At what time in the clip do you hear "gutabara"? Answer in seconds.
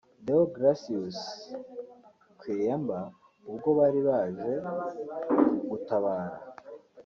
5.69-6.37